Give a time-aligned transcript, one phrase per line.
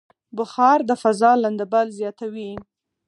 [0.37, 2.51] بخار د فضا لندبل زیاتوي.